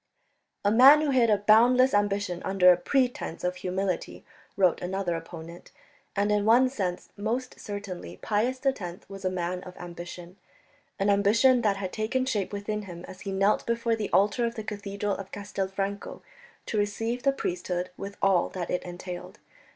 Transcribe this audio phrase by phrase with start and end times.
[0.65, 4.25] "A man who hid a boundless ambition under a pretence of humility,"
[4.57, 5.71] wrote another opponent.
[6.15, 10.37] And in one sense most certainly Pius X was a man of ambition,
[10.97, 14.55] an ambition that had taken shape within him as he knelt before the altar of
[14.55, 16.23] the cathedral of Castelfranco
[16.65, 19.37] to receive the priesthood with all that it entailed.